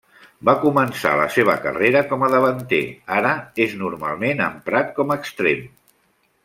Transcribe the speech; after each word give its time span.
Va 0.47 0.53
començar 0.61 1.11
la 1.19 1.27
seva 1.35 1.57
carrera 1.65 2.01
com 2.13 2.25
a 2.27 2.31
davanter, 2.37 2.81
ara 3.19 3.37
és 3.67 3.79
normalment 3.85 4.43
emprat 4.51 4.95
com 5.01 5.19
extrem. 5.21 5.67